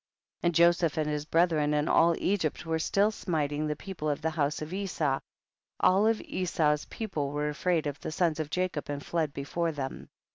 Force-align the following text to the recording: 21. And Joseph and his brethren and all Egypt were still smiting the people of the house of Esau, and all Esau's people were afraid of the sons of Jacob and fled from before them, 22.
21. 0.39 0.49
And 0.49 0.55
Joseph 0.55 0.97
and 0.97 1.07
his 1.07 1.25
brethren 1.25 1.75
and 1.75 1.87
all 1.87 2.15
Egypt 2.17 2.65
were 2.65 2.79
still 2.79 3.11
smiting 3.11 3.67
the 3.67 3.75
people 3.75 4.09
of 4.09 4.19
the 4.23 4.31
house 4.31 4.59
of 4.59 4.73
Esau, 4.73 5.17
and 5.21 5.21
all 5.79 6.09
Esau's 6.09 6.85
people 6.85 7.29
were 7.29 7.49
afraid 7.49 7.85
of 7.85 7.99
the 7.99 8.11
sons 8.11 8.39
of 8.39 8.49
Jacob 8.49 8.89
and 8.89 9.05
fled 9.05 9.29
from 9.29 9.33
before 9.39 9.71
them, 9.71 9.91
22. 9.91 10.07